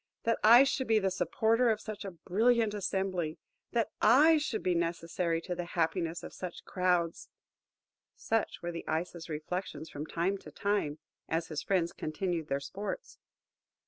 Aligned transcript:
that 0.23 0.39
I 0.43 0.63
should 0.63 0.87
be 0.87 0.97
the 0.97 1.11
supporter 1.11 1.69
of 1.69 1.79
such 1.79 2.03
a 2.03 2.09
brilliant 2.09 2.73
assembly! 2.73 3.37
that 3.71 3.91
I 4.01 4.39
should 4.39 4.63
be 4.63 4.73
necessary 4.73 5.39
to 5.41 5.53
the 5.53 5.63
happiness 5.77 6.23
of 6.23 6.33
such 6.33 6.65
crowds!" 6.65 7.29
Such 8.15 8.63
were 8.63 8.71
the 8.71 8.83
Ice's 8.87 9.29
reflections 9.29 9.91
from 9.91 10.07
time 10.07 10.39
to 10.39 10.49
time, 10.49 10.97
as 11.29 11.49
his 11.49 11.61
friends 11.61 11.93
continued 11.93 12.47
their 12.47 12.59
sports. 12.59 13.19